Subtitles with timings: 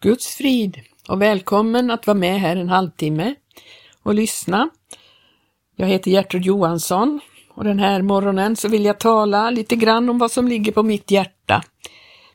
[0.00, 3.34] Guds frid och välkommen att vara med här en halvtimme
[4.02, 4.68] och lyssna.
[5.76, 7.20] Jag heter Gertrud Johansson
[7.54, 10.82] och den här morgonen så vill jag tala lite grann om vad som ligger på
[10.82, 11.62] mitt hjärta.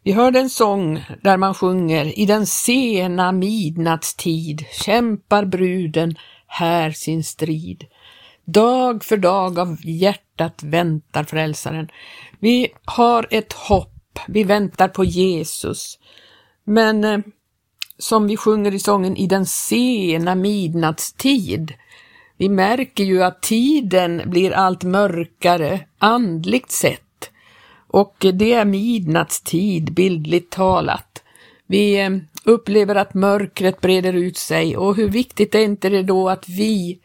[0.04, 6.16] Vi hörde en sång där man sjunger I den sena midnattstid kämpar bruden
[6.48, 7.86] här sin strid.
[8.46, 11.90] Dag för dag av hjärtat väntar frälsaren.
[12.40, 16.00] Vi har ett hopp, vi väntar på Jesus.
[16.64, 17.20] Men eh,
[18.02, 21.74] som vi sjunger i sången i den sena midnattstid.
[22.38, 27.02] Vi märker ju att tiden blir allt mörkare andligt sett
[27.92, 31.24] och det är midnattstid bildligt talat.
[31.68, 32.10] Vi eh,
[32.44, 37.00] upplever att mörkret breder ut sig och hur viktigt är inte det då att vi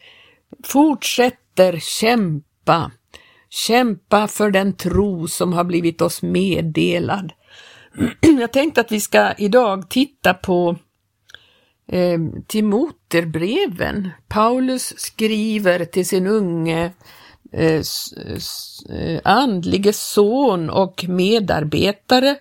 [0.63, 2.91] fortsätter kämpa,
[3.49, 7.31] kämpa för den tro som har blivit oss meddelad.
[8.39, 10.75] Jag tänkte att vi ska idag titta på
[11.87, 14.09] eh, Timoterbreven.
[14.27, 16.91] Paulus skriver till sin unge
[17.51, 17.81] eh,
[18.89, 22.35] eh, andlige son och medarbetare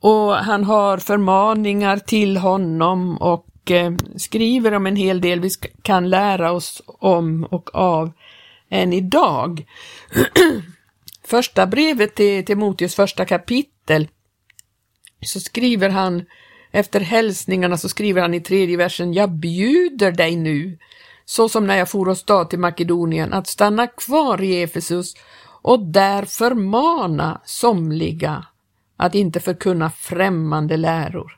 [0.00, 5.50] och han har förmaningar till honom och eh, skriver om en hel del vi
[5.82, 8.12] kan lära oss om och av
[8.70, 9.64] än idag.
[11.24, 14.08] första brevet till Timoteus första kapitel
[15.22, 16.24] så skriver han
[16.72, 20.78] efter hälsningarna så skriver han i tredje versen, jag bjuder dig nu,
[21.24, 25.14] så som när jag for åstad till Makedonien, att stanna kvar i Efesus
[25.62, 28.46] och där förmana somliga
[28.96, 31.36] att inte förkunna främmande läror.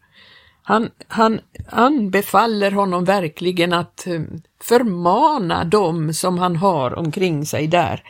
[0.63, 4.21] Han, han anbefaller honom verkligen att eh,
[4.61, 8.03] förmana dem som han har omkring sig där.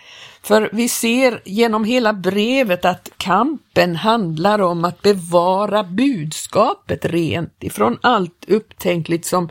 [0.45, 7.99] För vi ser genom hela brevet att kampen handlar om att bevara budskapet rent ifrån
[8.01, 9.49] allt upptänkligt som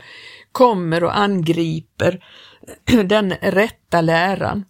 [0.52, 2.24] kommer och angriper
[3.04, 4.64] den rätta läran.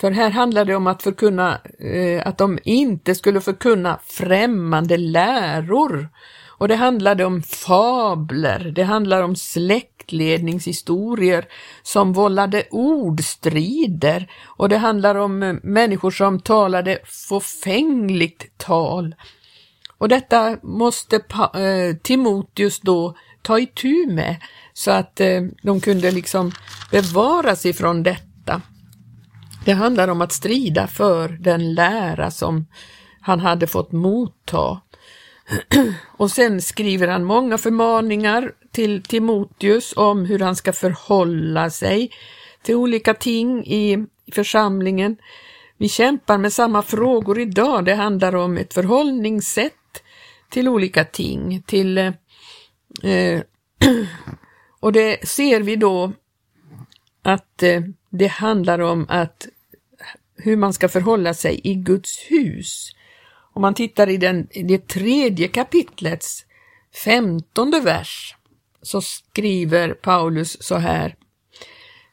[0.00, 6.08] För här handlar det om att förkunna, eh, att de inte skulle förkunna främmande läror.
[6.60, 11.48] Och det handlade om fabler, det handlar om släktledningshistorier
[11.82, 19.14] som vållade ordstrider och det handlar om eh, människor som talade fåfängligt tal.
[19.98, 24.36] Och detta måste eh, Timoteus då ta itu med
[24.72, 26.52] så att eh, de kunde liksom
[26.90, 28.62] bevara sig från detta
[29.64, 32.66] det handlar om att strida för den lära som
[33.20, 34.80] han hade fått motta.
[36.16, 42.10] Och sen skriver han många förmaningar till Timoteus om hur han ska förhålla sig
[42.62, 45.16] till olika ting i församlingen.
[45.78, 47.84] Vi kämpar med samma frågor idag.
[47.84, 49.74] Det handlar om ett förhållningssätt
[50.50, 52.12] till olika ting, till eh,
[54.80, 56.12] och det ser vi då
[57.22, 59.46] att eh, det handlar om att
[60.36, 62.90] hur man ska förhålla sig i Guds hus.
[63.52, 66.44] Om man tittar i, den, i det tredje kapitlets
[67.04, 68.36] femtonde vers
[68.82, 71.14] så skriver Paulus så här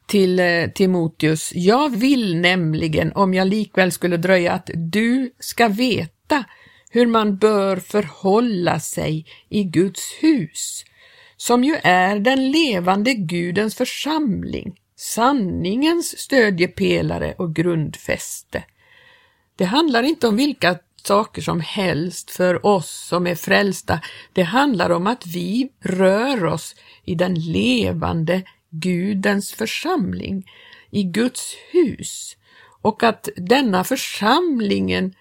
[0.06, 1.52] till eh, Timoteus.
[1.56, 6.44] Jag vill nämligen, om jag likväl skulle dröja, att du ska veta
[6.90, 10.86] hur man bör förhålla sig i Guds hus,
[11.38, 18.64] som ju är den levande Gudens församling sanningens stödjepelare och grundfäste.
[19.56, 24.00] Det handlar inte om vilka saker som helst för oss som är frälsta.
[24.34, 30.50] Det handlar om att vi rör oss i den levande Gudens församling,
[30.91, 32.38] i Guds hus
[32.81, 35.13] och att denna församlingen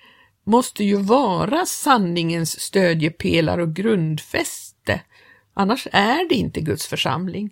[0.45, 5.01] måste ju vara sanningens stödjepelare och grundfäste.
[5.55, 7.51] Annars är det inte Guds församling.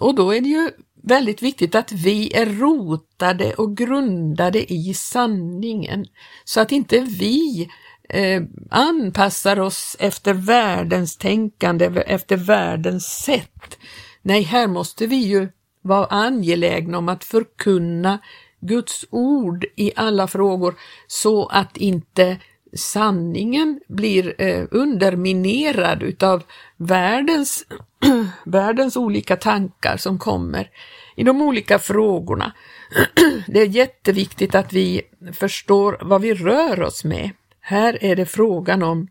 [0.00, 0.70] Och då är det ju
[1.02, 6.06] väldigt viktigt att vi är rotade och grundade i sanningen
[6.44, 7.68] så att inte vi
[8.08, 13.78] eh, anpassar oss efter världens tänkande, efter världens sätt.
[14.22, 15.48] Nej, här måste vi ju
[15.82, 18.18] vara angelägna om att förkunna
[18.60, 20.74] Guds ord i alla frågor
[21.06, 22.36] så att inte
[22.76, 26.42] sanningen blir eh, underminerad utav
[26.76, 27.66] världens,
[28.44, 30.70] världens olika tankar som kommer
[31.16, 32.52] i de olika frågorna.
[33.46, 37.30] Det är jätteviktigt att vi förstår vad vi rör oss med.
[37.60, 39.08] Här är det frågan om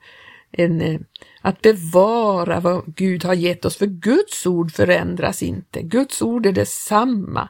[0.52, 1.00] en, eh,
[1.42, 5.82] att bevara vad Gud har gett oss, för Guds ord förändras inte.
[5.82, 7.50] Guds ord är detsamma.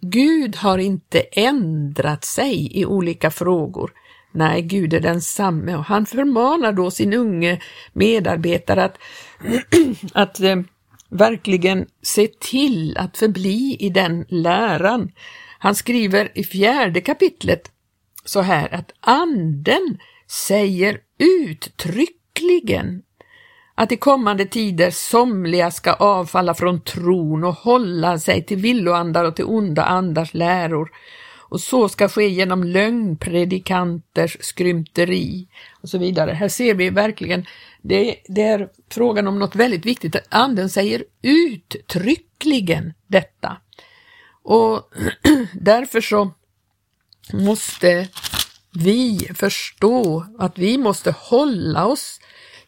[0.00, 3.92] Gud har inte ändrat sig i olika frågor.
[4.36, 7.60] Nej, Gud är densamme och han förmanar då sin unge
[7.92, 8.98] medarbetare att,
[10.12, 10.56] att eh,
[11.10, 15.12] verkligen se till att förbli i den läran.
[15.58, 17.70] Han skriver i fjärde kapitlet
[18.24, 19.98] så här att anden
[20.48, 23.02] säger uttryckligen
[23.74, 29.36] att i kommande tider somliga ska avfalla från tron och hålla sig till villoandar och
[29.36, 30.90] till onda andars läror.
[31.56, 35.48] Och så ska ske genom lögnpredikanters skrymteri
[35.82, 36.30] och så vidare.
[36.32, 37.46] Här ser vi verkligen,
[37.82, 40.16] det, det är frågan om något väldigt viktigt.
[40.28, 43.56] Anden säger uttryckligen detta.
[44.42, 44.90] Och
[45.52, 46.30] därför så
[47.32, 48.08] måste
[48.72, 52.20] vi förstå att vi måste hålla oss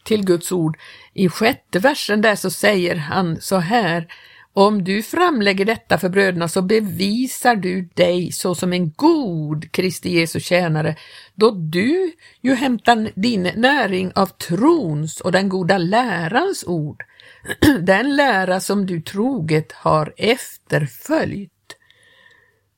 [0.03, 0.77] till Guds ord.
[1.13, 4.07] I sjätte versen där så säger han så här
[4.53, 10.39] om du framlägger detta för bröderna så bevisar du dig såsom en god Kristi Jesu
[10.39, 10.95] tjänare,
[11.35, 12.11] då du
[12.41, 17.03] ju hämtar din näring av trons och den goda lärans ord,
[17.81, 21.51] den lära som du troget har efterföljt.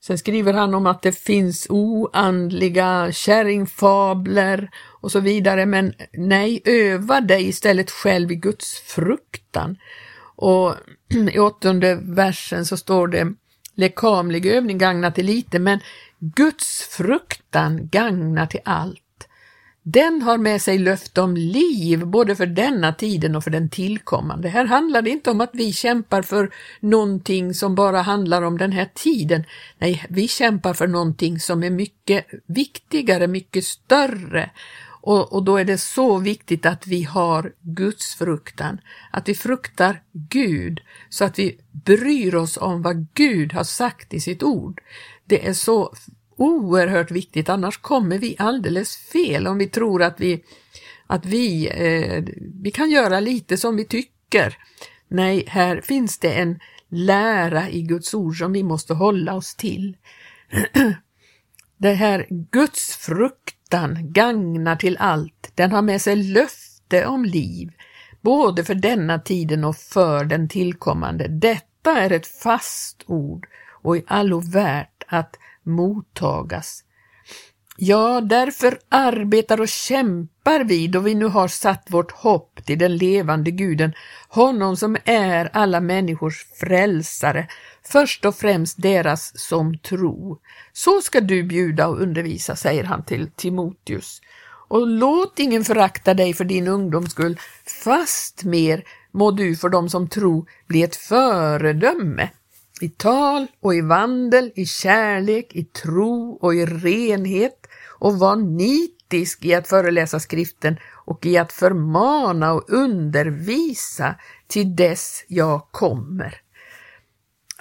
[0.03, 4.69] Sen skriver han om att det finns oandliga kärringfabler
[5.01, 9.77] och så vidare, men nej, öva dig istället själv i Guds fruktan.
[10.41, 10.75] Och
[11.31, 13.33] i åttonde versen så står det
[13.75, 15.79] lekamlig övning gagnar till lite, men
[16.19, 19.01] Guds fruktan gagnar till allt.
[19.83, 24.49] Den har med sig löfte om liv både för denna tiden och för den tillkommande.
[24.49, 28.71] Här handlar det inte om att vi kämpar för någonting som bara handlar om den
[28.71, 29.43] här tiden.
[29.77, 34.49] Nej, vi kämpar för någonting som är mycket viktigare, mycket större.
[35.01, 38.81] Och, och då är det så viktigt att vi har Guds fruktan,
[39.11, 44.19] att vi fruktar Gud så att vi bryr oss om vad Gud har sagt i
[44.19, 44.81] sitt ord.
[45.25, 45.93] Det är så
[46.37, 50.43] oerhört viktigt, annars kommer vi alldeles fel om vi tror att vi,
[51.07, 52.23] att vi, eh,
[52.63, 54.57] vi kan göra lite som vi tycker.
[55.07, 56.59] Nej, här finns det en
[56.89, 59.97] lära i Guds ord som vi måste hålla oss till.
[61.77, 62.95] det här Guds
[63.71, 65.51] fruktan gagnar till allt.
[65.55, 67.71] Den har med sig löfte om liv,
[68.21, 71.27] både för denna tiden och för den tillkommande.
[71.27, 73.47] Detta är ett fast ord
[73.83, 76.83] och i allo värt att mottagas.
[77.77, 82.97] Ja, därför arbetar och kämpar vi då vi nu har satt vårt hopp till den
[82.97, 83.93] levande guden,
[84.29, 87.47] honom som är alla människors frälsare,
[87.83, 90.39] först och främst deras som tro.
[90.73, 94.21] Så ska du bjuda och undervisa, säger han till Timoteus.
[94.67, 97.39] Och låt ingen förakta dig för din ungdoms skull,
[97.83, 102.29] fast mer må du för dem som tro bli ett föredöme
[102.81, 107.67] i tal och i vandel, i kärlek, i tro och i renhet
[107.99, 114.15] och var nitisk i att föreläsa skriften och i att förmana och undervisa
[114.47, 116.41] till dess jag kommer.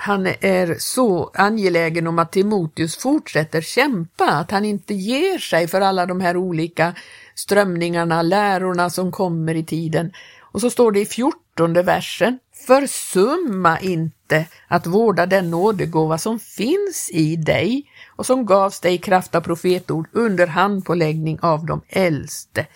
[0.02, 5.80] Han är så angelägen om att Timoteus fortsätter kämpa, att han inte ger sig för
[5.80, 6.94] alla de här olika
[7.34, 10.12] strömningarna, lärorna som kommer i tiden.
[10.40, 17.10] Och så står det i fjortonde versen, försumma inte att vårda den nådegåva som finns
[17.12, 22.66] i dig och som gavs dig i kraft av profetord under handpåläggning av de äldste.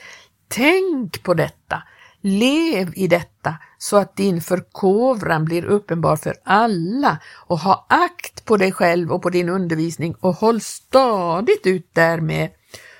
[0.48, 1.82] Tänk på detta,
[2.24, 8.56] lev i detta så att din förkovran blir uppenbar för alla och ha akt på
[8.56, 12.50] dig själv och på din undervisning och håll stadigt ut därmed.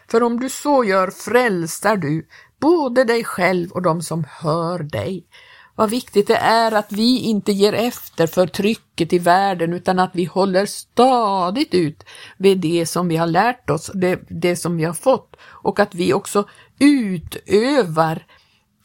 [0.08, 2.26] För om du så gör frälsar du
[2.60, 5.26] både dig själv och de som hör dig.
[5.74, 10.10] Vad viktigt det är att vi inte ger efter för trycket i världen utan att
[10.14, 12.04] vi håller stadigt ut
[12.36, 15.94] vid det som vi har lärt oss, det, det som vi har fått och att
[15.94, 16.48] vi också
[16.78, 18.26] utövar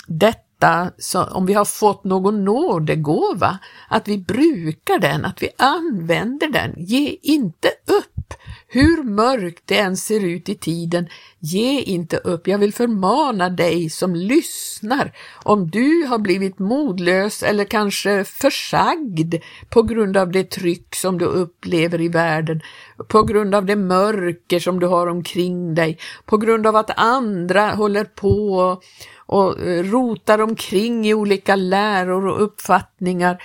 [0.10, 6.48] detta, så om vi har fått någon nådegåva, att vi brukar den, att vi använder
[6.48, 6.74] den.
[6.78, 8.34] Ge inte upp!
[8.72, 11.08] Hur mörkt det än ser ut i tiden,
[11.40, 12.48] ge inte upp.
[12.48, 15.12] Jag vill förmana dig som lyssnar,
[15.44, 19.36] om du har blivit modlös eller kanske försagd
[19.70, 22.62] på grund av det tryck som du upplever i världen,
[23.08, 27.72] på grund av det mörker som du har omkring dig, på grund av att andra
[27.72, 28.82] håller på
[29.30, 33.44] och, eh, rotar omkring i olika läror och uppfattningar.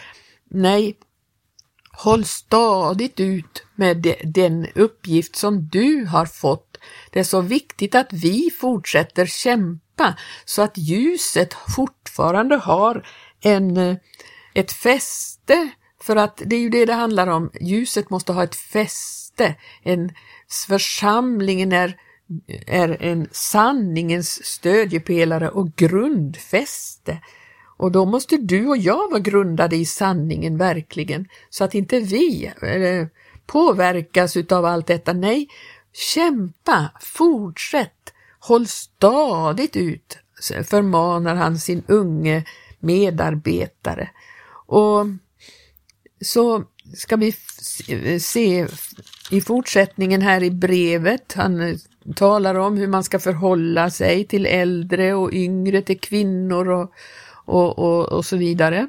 [0.50, 0.96] Nej,
[1.96, 6.76] Håll stadigt ut med den uppgift som du har fått.
[7.10, 10.14] Det är så viktigt att vi fortsätter kämpa
[10.44, 13.06] så att ljuset fortfarande har
[13.40, 13.96] en, eh,
[14.54, 15.70] ett fäste.
[16.02, 17.50] För att det är ju det det handlar om.
[17.60, 19.54] Ljuset måste ha ett fäste.
[19.82, 20.12] En,
[20.68, 21.96] församlingen är
[22.66, 27.18] är en sanningens stödjepelare och grundfäste.
[27.76, 32.52] Och då måste du och jag vara grundade i sanningen verkligen, så att inte vi
[32.62, 33.06] eh,
[33.46, 35.12] påverkas utav allt detta.
[35.12, 35.48] Nej,
[35.92, 40.18] kämpa, fortsätt, håll stadigt ut,
[40.64, 42.44] förmanar han sin unge
[42.78, 44.10] medarbetare.
[44.66, 45.06] Och
[46.20, 46.64] så
[46.96, 47.32] ska vi
[48.20, 48.66] se
[49.30, 51.76] i fortsättningen här i brevet, han eh,
[52.14, 56.92] talar om hur man ska förhålla sig till äldre och yngre, till kvinnor och,
[57.44, 58.88] och, och, och så vidare.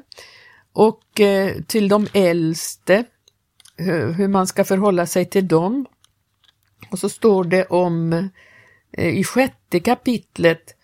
[0.72, 3.04] Och eh, till de äldste,
[3.76, 5.86] hur, hur man ska förhålla sig till dem.
[6.90, 8.12] Och så står det om
[8.92, 10.76] eh, i sjätte kapitlet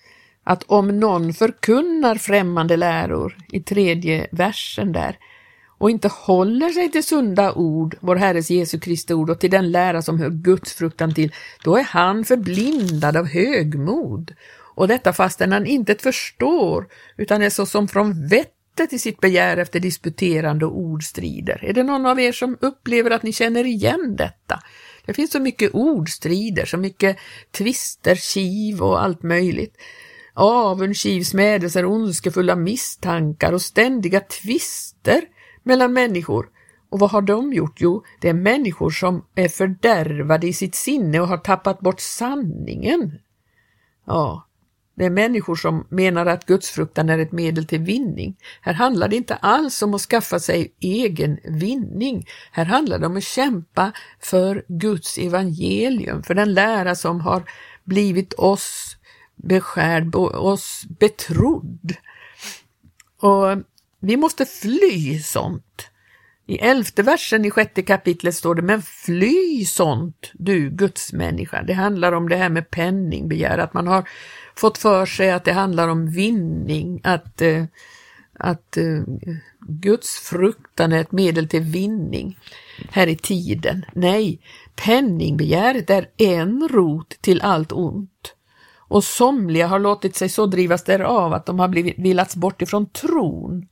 [0.45, 5.19] att om någon förkunnar främmande läror i tredje versen där
[5.83, 9.71] och inte håller sig till sunda ord, vår Herres Jesu Kristi ord och till den
[9.71, 11.33] lära som hör Guds fruktan till,
[11.65, 14.35] då är han förblindad av högmod.
[14.75, 16.87] Och detta fastän han inte förstår,
[17.17, 21.65] utan är så som från vettet i sitt begär efter disputerande och ordstrider.
[21.65, 24.63] Är det någon av er som upplever att ni känner igen detta?
[25.07, 27.17] Det finns så mycket ordstrider, så mycket
[27.51, 29.77] tvister, kiv och allt möjligt.
[30.35, 35.23] Avund, kiv, smädelser, ondskefulla misstankar och ständiga tvister
[35.63, 36.49] mellan människor.
[36.89, 37.81] Och vad har de gjort?
[37.81, 43.19] Jo, det är människor som är fördärvade i sitt sinne och har tappat bort sanningen.
[44.07, 44.47] Ja,
[44.95, 48.37] det är människor som menar att gudsfruktan är ett medel till vinning.
[48.61, 52.27] Här handlar det inte alls om att skaffa sig egen vinning.
[52.53, 57.43] Här handlar det om att kämpa för Guds evangelium, för den lära som har
[57.85, 58.97] blivit oss
[59.37, 61.93] beskärd, oss betrodd.
[63.21, 63.59] Och
[64.03, 65.89] vi måste fly sånt.
[66.47, 71.63] I elfte versen i sjätte kapitlet står det, men fly sånt, du gudsmänniska.
[71.63, 74.09] Det handlar om det här med penningbegär, att man har
[74.55, 77.65] fått för sig att det handlar om vinning, att, eh,
[78.39, 79.03] att eh,
[79.61, 82.39] Guds fruktan är ett medel till vinning
[82.91, 83.85] här i tiden.
[83.93, 84.41] Nej,
[84.77, 88.35] penningbegäret är en rot till allt ont.
[88.93, 92.87] Och somliga har låtit sig så drivas därav att de har blivit villats bort ifrån
[92.87, 93.67] tron.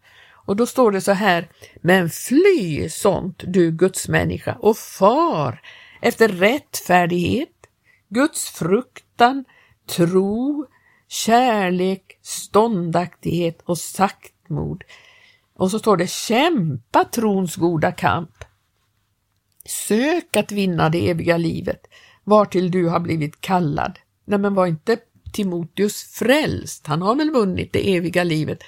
[0.51, 1.49] Och då står det så här,
[1.81, 5.63] men fly sånt du Guds människa och far
[6.03, 7.55] efter rättfärdighet,
[8.09, 9.45] Guds fruktan,
[9.89, 10.67] tro,
[11.09, 14.85] kärlek, ståndaktighet och saktmod.
[15.57, 18.45] Och så står det kämpa trons goda kamp.
[19.65, 21.81] Sök att vinna det eviga livet,
[22.25, 23.99] vartill du har blivit kallad.
[24.25, 24.99] Nej, men var inte
[25.33, 26.87] Timoteus frälst?
[26.87, 28.63] Han har väl vunnit det eviga livet?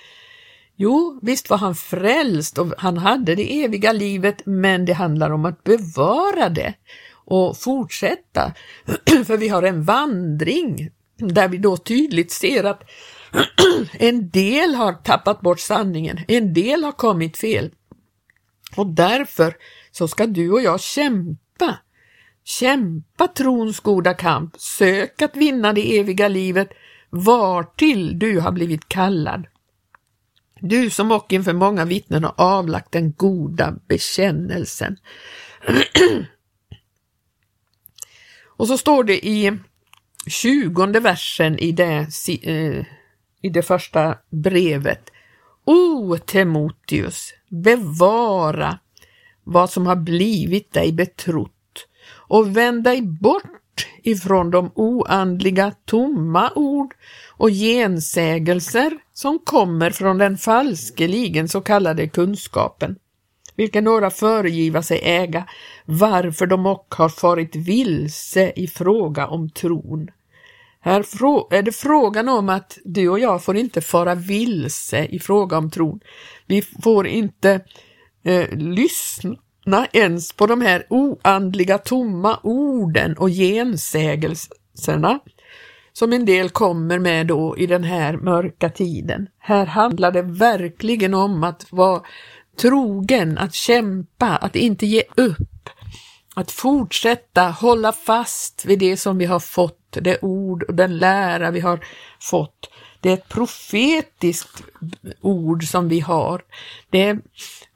[0.76, 5.44] Jo, visst var han frälst och han hade det eviga livet, men det handlar om
[5.44, 6.74] att bevara det
[7.24, 8.54] och fortsätta.
[9.26, 12.82] För vi har en vandring där vi då tydligt ser att
[13.92, 17.70] en del har tappat bort sanningen, en del har kommit fel.
[18.76, 19.54] Och därför
[19.90, 21.78] så ska du och jag kämpa.
[22.44, 26.68] Kämpa trons goda kamp, sök att vinna det eviga livet,
[27.10, 29.46] vartill du har blivit kallad.
[30.64, 34.96] Du som och inför många vittnen har avlagt den goda bekännelsen.
[38.46, 39.58] och så står det i
[40.26, 42.06] tjugonde versen i det,
[42.42, 42.84] eh,
[43.42, 45.10] i det första brevet.
[45.64, 48.78] O Timoteus, bevara
[49.44, 56.94] vad som har blivit dig betrott och vänd dig bort ifrån de oandliga tomma ord
[57.30, 62.96] och gensägelser som kommer från den falskeligen så kallade kunskapen,
[63.56, 65.44] vilken några föregiva sig äga,
[65.84, 70.10] varför de och har farit vilse i fråga om tron.
[70.80, 71.02] Här
[71.50, 75.70] är det frågan om att du och jag får inte fara vilse i fråga om
[75.70, 76.00] tron.
[76.46, 77.60] Vi får inte
[78.24, 85.20] eh, lyssna ens på de här oandliga tomma orden och gensägelserna
[85.92, 89.28] som en del kommer med då i den här mörka tiden.
[89.38, 92.02] Här handlar det verkligen om att vara
[92.60, 95.70] trogen, att kämpa, att inte ge upp,
[96.34, 101.50] att fortsätta hålla fast vid det som vi har fått, det ord och den lära
[101.50, 101.84] vi har
[102.20, 102.70] fått.
[103.00, 104.62] Det är ett profetiskt
[105.20, 106.42] ord som vi har.
[106.90, 107.18] Det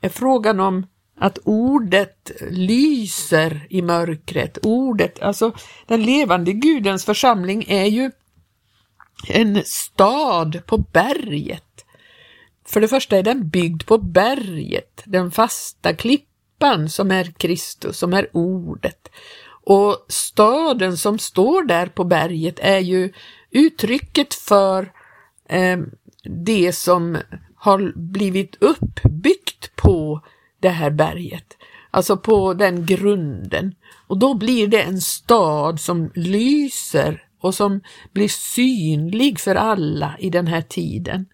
[0.00, 0.86] är frågan om
[1.18, 4.58] att ordet lyser i mörkret.
[4.62, 5.54] Ordet, alltså
[5.86, 8.10] den levande Gudens församling är ju
[9.28, 11.84] en stad på berget.
[12.66, 18.12] För det första är den byggd på berget, den fasta klippan som är Kristus, som
[18.12, 19.08] är ordet.
[19.64, 23.12] Och staden som står där på berget är ju
[23.50, 24.92] uttrycket för
[25.48, 25.78] eh,
[26.24, 27.18] det som
[27.56, 30.20] har blivit uppbyggt på
[30.66, 31.56] det här berget,
[31.90, 33.74] alltså på den grunden.
[34.06, 37.80] Och då blir det en stad som lyser och som
[38.12, 41.26] blir synlig för alla i den här tiden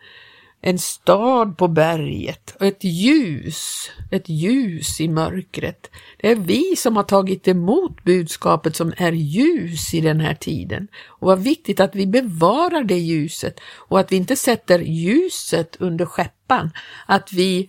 [0.62, 5.90] en stad på berget och ett ljus, ett ljus i mörkret.
[6.20, 10.88] Det är vi som har tagit emot budskapet som är ljus i den här tiden.
[11.06, 16.06] Och vad viktigt att vi bevarar det ljuset och att vi inte sätter ljuset under
[16.06, 16.70] skäppan.
[17.06, 17.68] Att vi eh,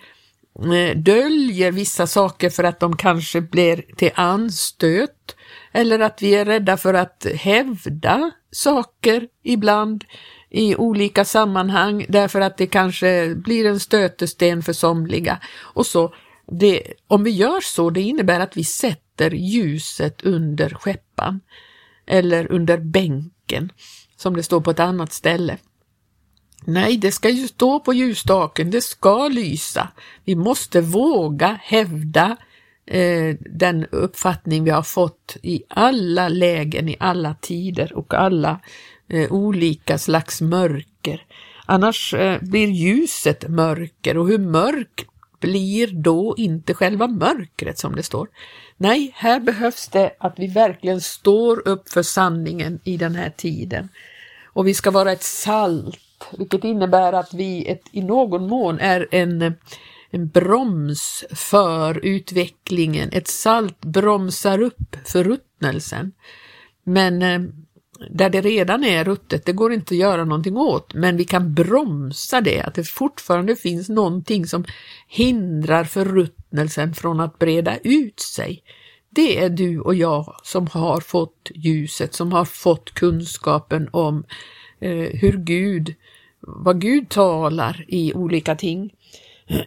[0.59, 5.35] Eh, döljer vissa saker för att de kanske blir till anstöt
[5.71, 10.03] eller att vi är rädda för att hävda saker ibland
[10.49, 15.39] i olika sammanhang därför att det kanske blir en stötesten för somliga.
[15.59, 16.13] Och så,
[16.47, 21.39] det, om vi gör så, det innebär att vi sätter ljuset under skeppan
[22.05, 23.71] eller under bänken,
[24.17, 25.57] som det står på ett annat ställe.
[26.65, 29.87] Nej, det ska ju stå på ljusstaken, det ska lysa.
[30.25, 32.37] Vi måste våga hävda
[32.85, 38.59] eh, den uppfattning vi har fått i alla lägen, i alla tider och alla
[39.07, 41.25] eh, olika slags mörker.
[41.65, 45.07] Annars eh, blir ljuset mörker och hur mörk
[45.39, 48.27] blir då inte själva mörkret som det står.
[48.77, 53.89] Nej, här behövs det att vi verkligen står upp för sanningen i den här tiden.
[54.45, 55.99] Och vi ska vara ett salt,
[56.37, 59.53] vilket innebär att vi ett, i någon mån är en,
[60.09, 63.09] en broms för utvecklingen.
[63.11, 66.11] Ett salt bromsar upp förruttnelsen.
[66.83, 67.41] Men eh,
[68.09, 71.53] där det redan är ruttet, det går inte att göra någonting åt, men vi kan
[71.53, 74.65] bromsa det, att det fortfarande finns någonting som
[75.07, 78.63] hindrar förruttnelsen från att breda ut sig.
[79.09, 84.23] Det är du och jag som har fått ljuset, som har fått kunskapen om
[84.79, 85.95] eh, hur Gud,
[86.47, 88.93] vad Gud talar i olika ting.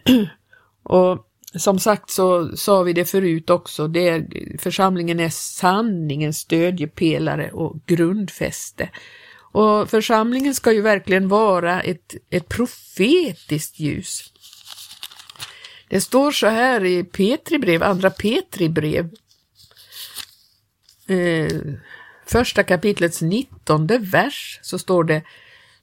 [0.83, 7.51] och som sagt så sa vi det förut också, det är, församlingen är sanningens stödjepelare
[7.51, 8.89] och grundfäste.
[9.51, 14.33] Och församlingen ska ju verkligen vara ett, ett profetiskt ljus.
[15.89, 19.09] Det står så här i Petri brev, andra Petri brev,
[21.07, 21.61] eh,
[22.25, 25.23] första kapitlets nittonde vers, så står det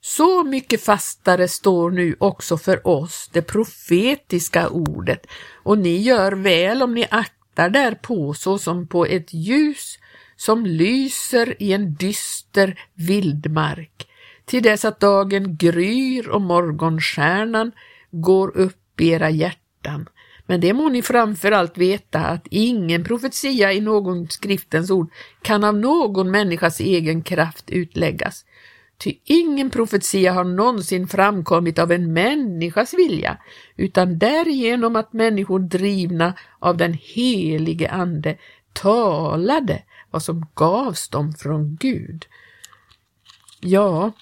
[0.04, 5.26] så mycket fastare står nu också för oss det profetiska ordet,
[5.62, 9.98] och ni gör väl om ni aktar därpå såsom på ett ljus
[10.36, 14.08] som lyser i en dyster vildmark,
[14.44, 17.72] till dess att dagen gryr och morgonstjärnan
[18.10, 20.08] går upp i era hjärtan.
[20.46, 25.10] Men det må ni framför allt veta att ingen profetia i någon skriftens ord
[25.42, 28.44] kan av någon människas egen kraft utläggas,
[28.98, 33.37] Ty ingen profetia har någonsin framkommit av en människas vilja,
[33.76, 38.37] utan därigenom att människor drivna av den helige Ande
[38.72, 42.26] talade vad som gavs dem från Gud.
[43.61, 44.12] Ja,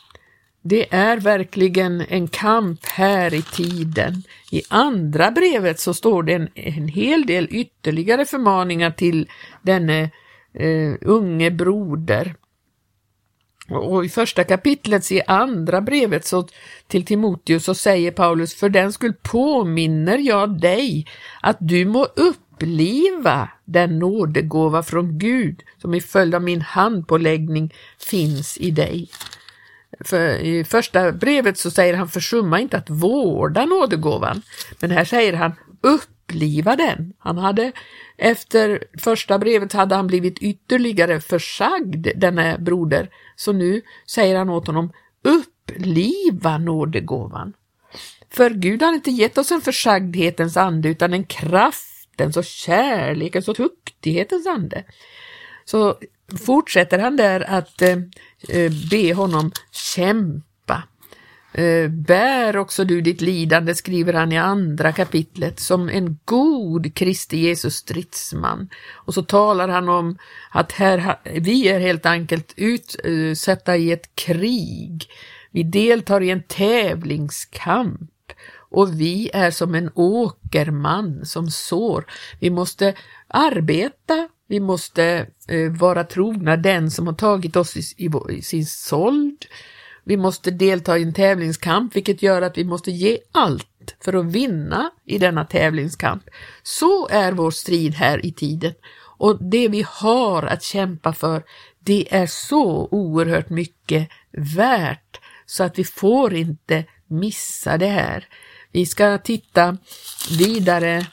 [0.63, 4.23] det är verkligen en kamp här i tiden.
[4.51, 9.29] I andra brevet så står det en, en hel del ytterligare förmaningar till
[9.63, 10.11] denne
[10.55, 12.35] eh, unge broder.
[13.69, 16.49] Och i första kapitlet i andra brevet så,
[16.87, 21.07] till Timoteus så säger Paulus, för den skull påminner jag dig
[21.41, 28.59] att du må uppliva den nådegåva från Gud som i följd av min handpåläggning finns
[28.59, 29.09] i dig.
[30.01, 34.43] För I första brevet så säger han försumma inte att vårda nådegåvan,
[34.81, 37.13] men här säger han uppliva den.
[37.19, 37.73] Han hade
[38.17, 44.67] efter första brevet hade han blivit ytterligare försagd, denne broder, så nu säger han åt
[44.67, 44.93] honom,
[45.25, 47.53] uppliva nådegåvan.
[48.31, 53.57] För Gud har inte gett oss en försagdhetens ande utan en kraftens och kärlekens och
[53.57, 54.85] tuktighetens ande.
[55.65, 55.97] Så
[56.47, 57.99] fortsätter han där att eh,
[58.49, 60.52] eh be honom kämpa
[61.55, 67.37] Eh, bär också du ditt lidande, skriver han i andra kapitlet, som en god Kristi
[67.37, 68.69] Jesus stridsman.
[68.93, 70.19] Och så talar han om
[70.51, 75.09] att här, vi är helt enkelt utsatta i ett krig.
[75.51, 78.11] Vi deltar i en tävlingskamp
[78.71, 82.05] och vi är som en åkerman som sår.
[82.41, 82.95] Vi måste
[83.29, 89.47] arbeta, vi måste eh, vara trogna den som har tagit oss i, i sin såld.
[90.05, 94.27] Vi måste delta i en tävlingskamp, vilket gör att vi måste ge allt för att
[94.27, 96.23] vinna i denna tävlingskamp.
[96.63, 98.75] Så är vår strid här i tiden.
[99.19, 101.43] Och det vi har att kämpa för,
[101.79, 104.09] det är så oerhört mycket
[104.57, 108.27] värt så att vi får inte missa det här.
[108.73, 109.79] Vi ska titta
[110.39, 111.07] vidare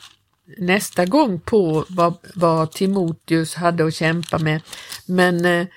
[0.58, 4.62] nästa gång på vad, vad Timoteus hade att kämpa med.
[5.06, 5.68] Men eh,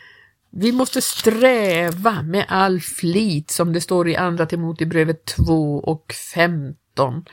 [0.53, 7.25] vi måste sträva med all flit som det står i Andra Timoteusbrevet 2 och 15.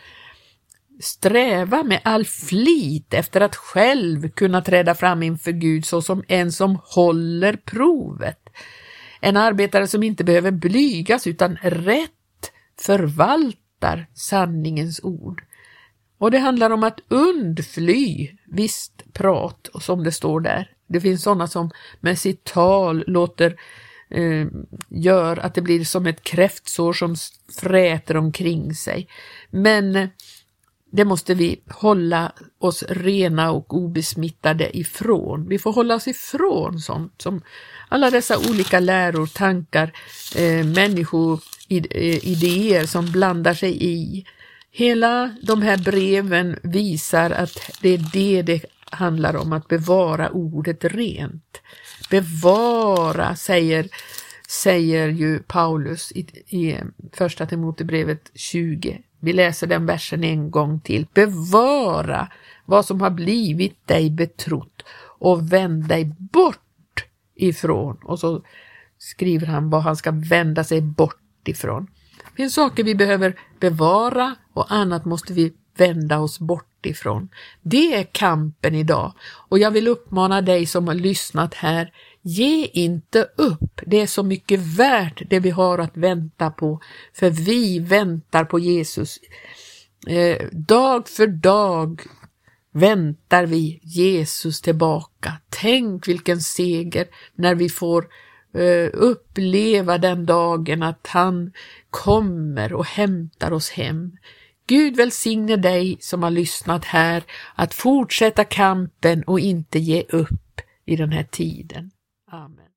[0.99, 6.79] Sträva med all flit efter att själv kunna träda fram inför Gud såsom en som
[6.83, 8.49] håller provet.
[9.21, 12.51] En arbetare som inte behöver blygas utan rätt
[12.81, 15.43] förvaltar sanningens ord.
[16.17, 20.71] Och det handlar om att undfly visst prat, och som det står där.
[20.89, 23.55] Det finns sådana som med sitt tal låter
[24.09, 24.47] eh,
[24.89, 27.15] gör att det blir som ett kräftsår som
[27.61, 29.07] fräter omkring sig.
[29.49, 30.09] Men eh,
[30.91, 35.49] det måste vi hålla oss rena och obesmittade ifrån.
[35.49, 37.41] Vi får hålla oss ifrån sånt som
[37.89, 39.91] alla dessa olika läror, tankar,
[40.35, 44.25] eh, människoidéer eh, som blandar sig i.
[44.71, 50.85] Hela de här breven visar att det är det det handlar om, att bevara ordet
[50.85, 51.61] rent.
[52.09, 53.87] Bevara, säger,
[54.47, 56.19] säger ju Paulus i,
[56.57, 56.77] i
[57.13, 59.01] första Timotebrevet 20.
[59.19, 61.07] Vi läser den versen en gång till.
[61.13, 62.27] Bevara
[62.65, 64.83] vad som har blivit dig betrott
[65.19, 67.97] och vänd dig bort ifrån.
[68.03, 68.41] Och så
[68.97, 71.87] skriver han vad han ska vända sig bort ifrån.
[72.29, 77.29] Det finns saker vi behöver bevara och annat måste vi vända oss bort bort ifrån.
[77.61, 79.13] Det är kampen idag
[79.49, 83.81] och jag vill uppmana dig som har lyssnat här, ge inte upp.
[83.85, 86.79] Det är så mycket värt det vi har att vänta på,
[87.13, 89.19] för vi väntar på Jesus.
[90.07, 92.01] Eh, dag för dag
[92.73, 95.33] väntar vi Jesus tillbaka.
[95.49, 98.07] Tänk vilken seger när vi får
[98.53, 101.51] eh, uppleva den dagen att han
[101.89, 104.11] kommer och hämtar oss hem.
[104.69, 107.23] Gud välsigne dig som har lyssnat här
[107.55, 111.91] att fortsätta kampen och inte ge upp i den här tiden.
[112.31, 112.65] Amen.